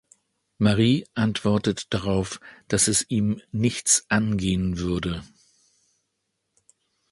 Marie 0.57 1.05
antwortet 1.13 1.93
darauf, 1.93 2.39
dass 2.67 2.87
es 2.87 3.07
ihm 3.11 3.39
nichts 3.51 4.03
angehen 4.09 4.79
würde. 4.79 5.23